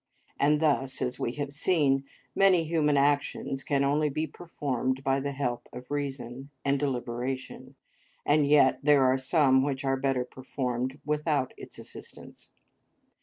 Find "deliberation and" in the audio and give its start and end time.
6.79-8.47